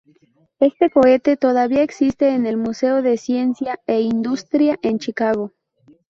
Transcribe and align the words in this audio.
Este 0.59 0.89
cohete 0.89 1.37
todavía 1.37 1.83
existe 1.83 2.29
en 2.33 2.47
el 2.47 2.57
Museo 2.57 3.03
de 3.03 3.17
Ciencia 3.17 3.79
e 3.85 4.01
Industria 4.01 4.79
en 4.81 4.97
Chicago. 4.97 5.51